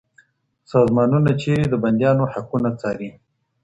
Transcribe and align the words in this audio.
سازمانونه 0.71 1.31
چیري 1.41 1.65
د 1.69 1.73
بندیانو 1.83 2.23
حقونه 2.33 2.69
څاري؟ 2.79 3.09